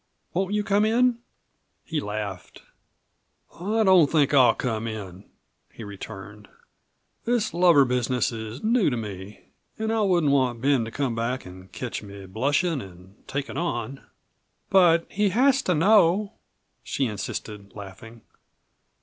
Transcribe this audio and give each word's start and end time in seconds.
Won't 0.33 0.55
you 0.55 0.63
come 0.63 0.83
in?" 0.83 1.19
He 1.83 1.99
laughed. 2.01 2.63
"I 3.59 3.83
don't 3.83 4.09
think 4.09 4.33
I'll 4.33 4.55
come 4.55 4.87
in," 4.87 5.29
he 5.71 5.83
returned. 5.83 6.47
"This 7.25 7.53
lover 7.53 7.85
business 7.85 8.31
is 8.31 8.63
new 8.63 8.89
to 8.89 8.97
me, 8.97 9.41
an' 9.77 9.91
I 9.91 10.01
wouldn't 10.01 10.31
want 10.31 10.59
Ben 10.59 10.83
to 10.85 10.89
come 10.89 11.13
back 11.13 11.45
an' 11.45 11.67
ketch 11.71 12.01
me 12.01 12.25
blushin' 12.25 12.81
an' 12.81 13.13
takin' 13.27 13.57
on." 13.57 14.01
"But 14.71 15.05
he 15.07 15.29
has 15.29 15.61
to 15.61 15.75
know," 15.75 16.33
she 16.81 17.05
insisted, 17.05 17.75
laughing. 17.75 18.21